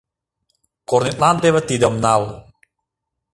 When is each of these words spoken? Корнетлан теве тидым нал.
Корнетлан 0.89 1.35
теве 1.43 1.61
тидым 1.69 1.93
нал. 2.03 2.23